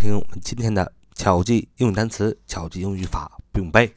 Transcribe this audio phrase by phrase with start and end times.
[0.00, 3.94] 听我们今天的巧记英语单词、巧记英语语法不用背。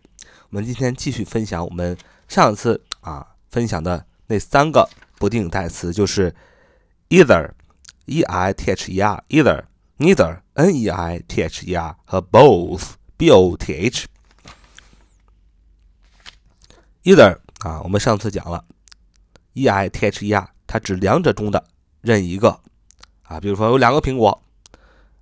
[0.50, 6.36] 我们今天继续分享我们上次啊分享的那三个不定代词，就是
[7.08, 9.64] either（e i t h e r）、either、
[9.98, 14.06] neither（ n e i t h e r） 和 both（ b o t h）。
[17.04, 18.66] either 啊，我们上次讲了
[19.54, 21.64] ，e i t h e r，它指两者中的
[22.02, 22.60] 任一个
[23.22, 24.42] 啊，比如说有两个苹果。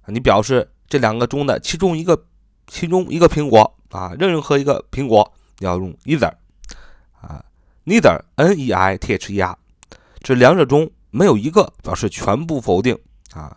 [0.07, 2.21] 你表示这两个中的其中一个，
[2.67, 6.33] 其中一个苹果啊，任何一个苹果，要用 either
[7.21, 7.45] 啊
[7.85, 9.57] ，neither，n e i t h e r，
[10.19, 12.99] 这两者中没有一个表示全部否定
[13.31, 13.55] 啊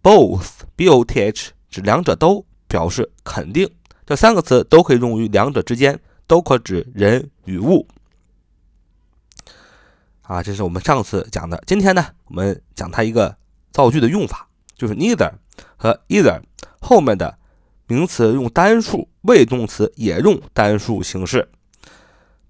[0.00, 3.68] ，both，b o t h，指两者都表示肯定。
[4.06, 7.84] 这三个词都可以用于两者之间，都可指人与物
[10.22, 10.40] 啊。
[10.40, 13.36] 这是我们上次讲的，今天呢，我们讲它一个
[13.72, 15.32] 造句的用法，就是 neither。
[15.78, 16.42] 和 either
[16.80, 17.38] 后面的
[17.86, 21.48] 名词用单数，谓动词也用单数形式。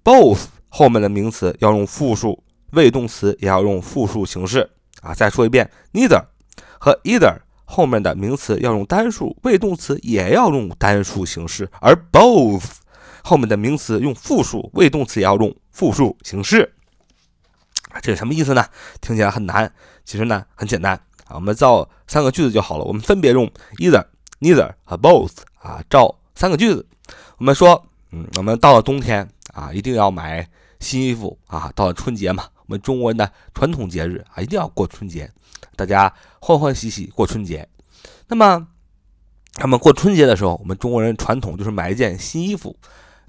[0.03, 4.69] both 后面的名词要用复数，谓动词也要用复数形式。
[5.01, 6.25] 啊，再说一遍，neither
[6.77, 11.69] 和 either 后面的名词要用单数，谓动词也要用单数形式。
[11.79, 12.63] 而 both
[13.23, 16.73] 后面的名词用复数，谓动词也要用复数形式。
[18.01, 18.65] 这是什么意思呢？
[18.99, 19.71] 听起来很难，
[20.03, 20.99] 其实呢很简单。
[21.33, 22.83] 我们造三个句子就好了。
[22.83, 24.03] 我们分别用 either、
[24.39, 26.85] neither 和 both 啊，造三个句子。
[27.37, 30.47] 我们说，嗯，我们到了冬天啊，一定要买
[30.79, 31.71] 新衣服啊。
[31.75, 35.31] 到了春节嘛，我们中国人的传统节日啊，一定要过春节，
[35.75, 37.67] 大家欢欢喜喜过春节。
[38.27, 38.67] 那么，
[39.53, 42.75] 他们过春节的时候，我们中国人传统就是买一件新衣服。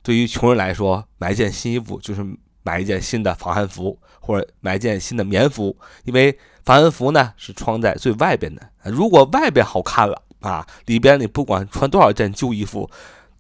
[0.03, 2.25] 对于穷人来说，买一件新衣服就是。
[2.63, 6.39] 买一件新的防寒服，或者买一件新的棉服，因为
[6.71, 8.63] 防寒服呢是穿在最外边的。
[8.85, 12.89] 如果外边好看了啊，里边你不管穿多少件旧衣服，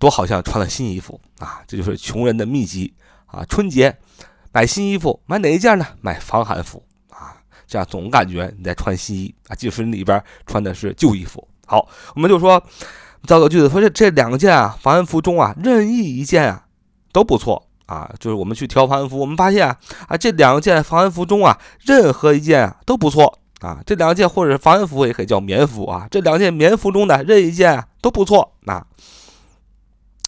[0.00, 1.62] 都好像穿了新衣服啊。
[1.64, 2.92] 这就是穷人的秘籍
[3.26, 3.44] 啊！
[3.48, 3.96] 春节
[4.50, 5.86] 买新衣服，买哪一件呢？
[6.00, 7.36] 买防寒服啊，
[7.68, 11.46] 这样总感觉你在穿新衣啊，即使里边穿的是旧衣服。
[11.66, 12.60] 好，我们就说
[13.28, 16.66] 造个句子，说这这两件啊防寒服中啊，任意一件啊
[17.12, 17.69] 都不错。
[17.90, 19.66] 啊，就是我们去挑防寒服，我们发现
[20.06, 23.82] 啊，这两件防寒服中啊，任何一件都不错啊。
[23.84, 26.06] 这两件或者是防寒服也可以叫棉服啊。
[26.08, 28.86] 这两件棉服中的任意一件都不错啊。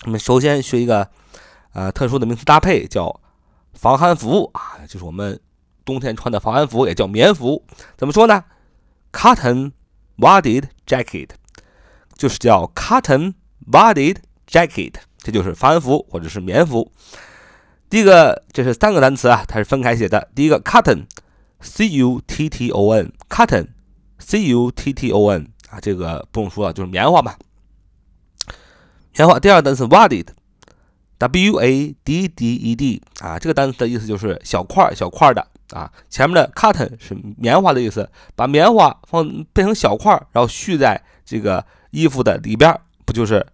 [0.07, 1.09] 我们首先学一个
[1.73, 3.21] 呃特殊的名词搭配，叫
[3.75, 5.39] 防寒服啊，就是我们
[5.85, 7.65] 冬天穿的防寒服，也叫棉服。
[7.97, 8.43] 怎么说呢
[9.13, 9.71] ？Cotton
[10.19, 11.29] wadded jacket，
[12.17, 13.35] 就是叫 cotton
[13.71, 14.17] wadded
[14.51, 16.91] jacket，这就是防寒服或者是棉服。
[17.93, 20.31] 第一个，这是三个单词啊，它是分开写的。
[20.35, 27.35] 第一个，cotton，c u t t o n，cotton，c u t t o n 啊，这个不用说了，就是棉花嘛。
[29.15, 29.39] 棉花。
[29.39, 35.93] 第二个单词，wadded，w a d d e d 啊，这个单词的意思就是小块小块的啊。
[36.09, 39.23] 前面的 cotton 是棉花的意思，把棉花放
[39.53, 42.75] 变成小块，然后续在这个衣服的里边，
[43.05, 43.47] 不就是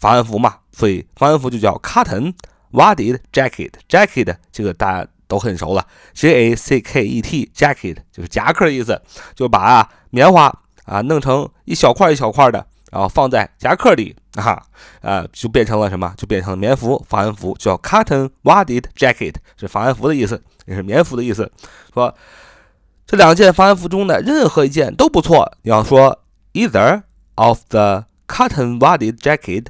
[0.00, 0.58] 防寒服嘛？
[0.70, 2.34] 所以防寒服就叫 cotton。
[2.74, 9.00] Wadded jacket，jacket 这个大家都很熟了，J A C K E T jacket 就是夹克的意思，
[9.36, 10.52] 就把棉花
[10.84, 14.60] 啊弄成一小块一小块的，然后放在夹克里啊，
[15.02, 16.12] 呃就变成了什么？
[16.16, 21.52] 就变成了棉服、防寒服，叫 cotton wadded jacket，是防寒服的意思，也是棉服的意思。
[21.92, 22.12] 说
[23.06, 25.56] 这两件防寒服中的任何一件都不错。
[25.62, 26.24] 你要说
[26.54, 27.04] either
[27.36, 29.66] of the cotton wadded jacket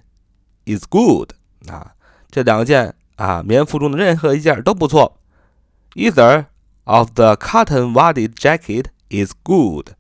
[0.65, 1.33] is good
[1.69, 1.94] 啊。
[2.35, 5.21] 这两件啊棉服中的任何一件都不错。
[5.95, 6.47] Either
[6.83, 9.91] of the cotton wadded jacket is good。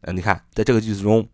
[0.00, 1.28] 呃，你看，在这个句子中，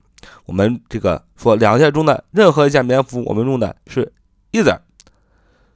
[0.46, 4.12] 我们这个说两件中的任何一件棉服，我们用的是
[4.50, 4.80] either。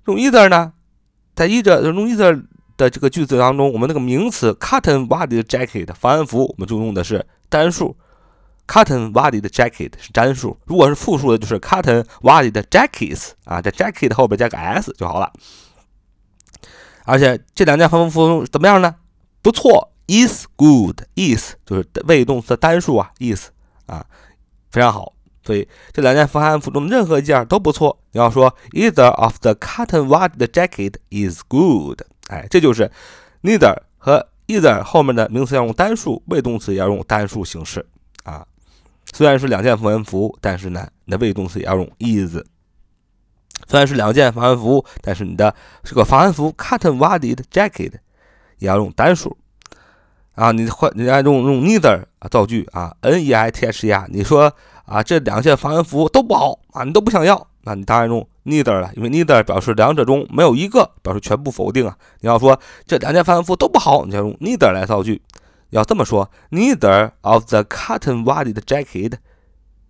[0.06, 0.72] 用 either 呢，
[1.36, 2.44] 在 either 用 either
[2.76, 7.96] 的这个句子当中，我们那个名词 cotton wadded jacket 防寒服，我们就用的是单数。
[8.66, 15.31] Cotton wadded jacket 是单数，如果是复数的，就是 cotton wadded jackets 啊，在 jacket 后边加个 s 就好了。
[17.05, 18.94] 而且这两件防寒服怎么样呢？
[19.43, 23.50] 不错，is good，is 就是谓语动词的单数啊，is
[23.84, 24.06] 啊，
[24.70, 25.12] 非常好。
[25.44, 28.00] 所以这两件防寒服中任何一件都不错。
[28.12, 32.90] 你要说 either of the cotton wadded jacket is good，哎，这就是
[33.43, 37.87] neither 和 either 后面的名词要用单数，谓动词也要用单数形式。
[39.14, 42.37] 虽然是两件防寒服，但是呢，你的谓语动词也要用 is。
[43.69, 47.93] 虽然是两件防寒服，但是你的这个防寒服 cotton wadded jacket
[48.58, 49.37] 也要用单数
[50.34, 50.50] 啊。
[50.50, 54.05] 你换，你要用用 neither 造句啊，n e i t h e r。
[54.11, 54.52] 你说
[54.84, 61.96] 啊，这两件防寒服都不好啊，你都不想要，那你当然用 neither 了，因为 neither 表示两者中没有一个，表示全部否定啊。
[62.19, 65.22] 你要说这两件防寒服都不好，你就用 neither 来造句。
[65.75, 69.19] 要这么说，neither of the cotton-wadded jacket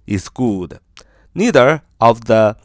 [0.07, 0.79] is good.
[1.35, 2.57] Neither of the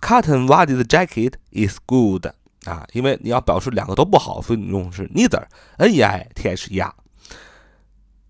[0.00, 2.28] cotton-wadded jacket is good.
[2.64, 6.94] 啊，因为你要表示两个都不好，所以你用的是 neither，n e i t h e r。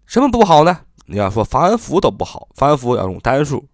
[0.06, 0.81] 什么不好呢？
[1.05, 3.67] 你要说防寒服都不好，防寒服要用单数，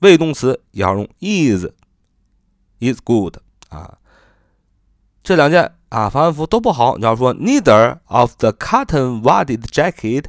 [0.00, 3.36] 谓语动词也要用 is，is good
[3.68, 3.98] 啊。
[5.22, 10.24] 这两件啊防寒服都不好，你要说 neither of the cotton-wadded jacket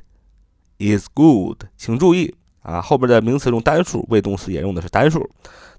[0.77, 1.63] is good。
[1.77, 5.30] 请注意啊，后边的名词用单数，谓动词也用的是单数。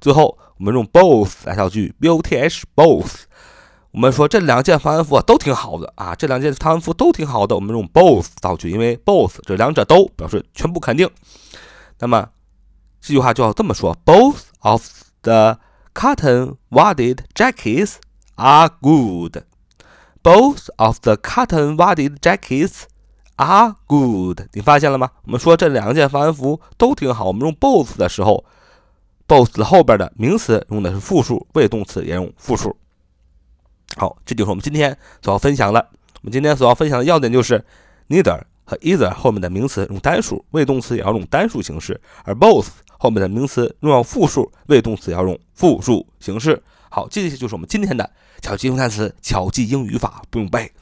[0.00, 3.24] 最后我们用 both 来造句，b o t h both。
[3.90, 7.54] 我们说这两件防寒服都挺好的啊，这两件防寒服都挺好的。
[7.54, 11.06] 我们用 both 造句，因为 both 这两者都表示全部肯定。
[11.98, 12.30] 那么
[13.02, 14.82] 这句话就要这么说：Both of
[15.20, 15.58] the
[15.92, 17.96] cotton-wadded jackets
[18.36, 19.42] are good.
[20.24, 22.84] Both of the cotton-wadded jackets
[23.36, 24.48] are good.
[24.54, 25.10] 你发现了吗？
[25.26, 27.26] 我们说这两件防寒服都挺好。
[27.26, 28.42] 我们用 both 的时候
[29.28, 32.74] ，both 后边的名词用的是复数，谓动词也用复数。
[33.98, 35.86] 好，这就是我们今天所要分享的。
[36.14, 37.62] 我们今天所要分享的要点就是
[38.08, 41.92] ，neither 和 either 后面的名词用单数，谓动词也要用单数形式；
[42.24, 42.68] 而 both
[42.98, 46.62] 后面的名词用复数，谓动词要用复数形式。
[46.94, 48.08] 好，这些就是我们今天的
[48.40, 50.72] 巧记英语单词、巧记英语法，不用背。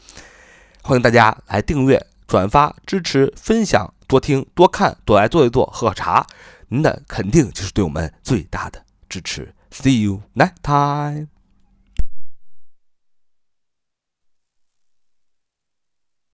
[0.82, 6.26] 欢迎大家来订阅、转发、支持、分享，多听、多看、多来做一做，喝茶。
[6.68, 9.54] 您的肯定就是对我们最大的支持。
[9.70, 11.31] See you next time.